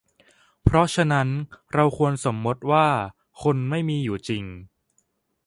[0.63, 1.27] เพราะฉะนั้น
[1.73, 2.87] เราควรสมมติว่า
[3.41, 4.43] คนไม่มีอยู่จริง